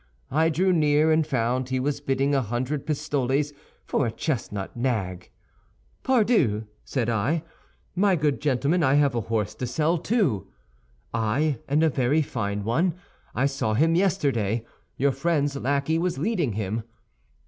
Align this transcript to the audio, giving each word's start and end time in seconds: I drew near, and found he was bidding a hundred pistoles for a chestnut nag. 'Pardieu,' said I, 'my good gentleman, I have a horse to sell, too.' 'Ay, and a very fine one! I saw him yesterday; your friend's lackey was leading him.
I 0.31 0.49
drew 0.49 0.73
near, 0.73 1.11
and 1.11 1.27
found 1.27 1.69
he 1.69 1.79
was 1.79 2.01
bidding 2.01 2.33
a 2.33 2.41
hundred 2.41 2.87
pistoles 2.87 3.53
for 3.85 4.07
a 4.07 4.11
chestnut 4.11 4.75
nag. 4.75 5.29
'Pardieu,' 6.01 6.65
said 6.83 7.07
I, 7.07 7.43
'my 7.95 8.15
good 8.15 8.41
gentleman, 8.41 8.81
I 8.81 8.95
have 8.95 9.13
a 9.13 9.21
horse 9.21 9.53
to 9.53 9.67
sell, 9.67 9.99
too.' 9.99 10.47
'Ay, 11.13 11.59
and 11.67 11.83
a 11.83 11.89
very 11.91 12.23
fine 12.23 12.63
one! 12.63 12.95
I 13.35 13.45
saw 13.45 13.75
him 13.75 13.93
yesterday; 13.93 14.65
your 14.97 15.11
friend's 15.11 15.55
lackey 15.55 15.99
was 15.99 16.17
leading 16.17 16.53
him. 16.53 16.81